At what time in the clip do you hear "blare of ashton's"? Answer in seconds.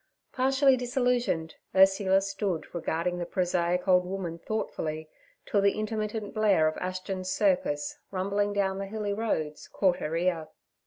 6.33-7.29